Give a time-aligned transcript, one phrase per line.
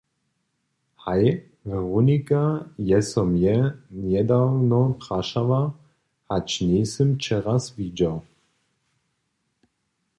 [1.03, 1.19] Haj,
[1.73, 2.43] Weronika
[2.91, 3.53] je so mje
[4.07, 5.61] njedawno prašała,
[6.33, 8.17] hač njejsym će raz widźał.